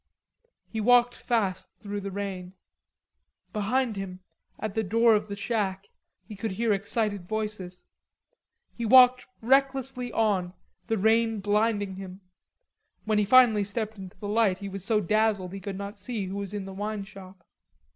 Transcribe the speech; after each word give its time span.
He 0.67 0.81
walked 0.81 1.13
fast 1.13 1.69
through 1.79 2.01
the 2.01 2.09
rain. 2.09 2.53
Behind 3.53 3.95
him, 3.95 4.19
at 4.57 4.73
the 4.73 4.81
door 4.81 5.13
of 5.13 5.27
the 5.27 5.35
shack, 5.35 5.91
he 6.27 6.35
could 6.35 6.53
hear 6.53 6.73
excited 6.73 7.27
voices. 7.27 7.83
He 8.75 8.83
walked 8.83 9.27
recklessly 9.43 10.11
on, 10.11 10.53
the 10.87 10.97
rain 10.97 11.39
blinding 11.39 11.97
him. 11.97 12.21
When 13.05 13.19
he 13.19 13.25
finally 13.25 13.63
stepped 13.63 13.99
into 13.99 14.17
the 14.17 14.27
light 14.27 14.57
he 14.57 14.69
was 14.69 14.83
so 14.83 15.01
dazzled 15.01 15.53
he 15.53 15.59
could 15.59 15.77
not 15.77 15.99
see 15.99 16.25
who 16.25 16.35
was 16.37 16.51
in 16.55 16.65
the 16.65 16.73
wine 16.73 17.03
shop. 17.03 17.45